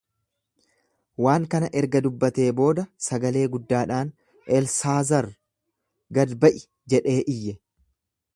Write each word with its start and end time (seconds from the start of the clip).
Waan 1.25 1.43
kana 1.51 1.69
erga 1.81 2.01
dubbatee 2.05 2.47
booda 2.61 2.85
sagalee 3.09 3.45
guddaadhan, 3.57 4.11
Elsaazar, 4.61 5.29
gad 6.21 6.35
ba'i 6.47 6.67
jedhee 6.97 7.19
iyye. 7.37 7.57